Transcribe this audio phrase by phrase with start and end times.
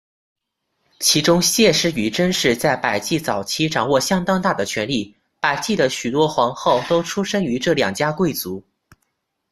[0.99, 8.63] 其中解氏与真氏在百济早期掌握相当大的权力，百济的许多皇后都出身于这两家贵族。